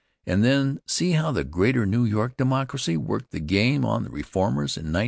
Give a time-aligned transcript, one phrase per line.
[0.25, 4.75] And then see how the Greater New York Democracy worked the game on the reformers
[4.75, 4.99] in 1901!